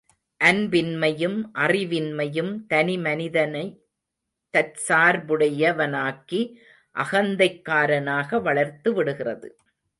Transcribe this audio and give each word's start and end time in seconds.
அன்பின்மையும் 0.41 1.35
அறிவின்மையும் 1.55 2.65
தனி 2.67 2.97
மனிதனைத் 2.97 3.75
தற்சார்புடையவனாக்கி 4.53 6.41
அகந்தைக்காரனாக 6.95 8.41
வளர்த்து 8.41 8.93
விடுகிறது. 8.93 9.49